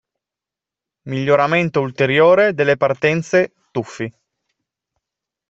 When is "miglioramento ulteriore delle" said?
1.03-2.75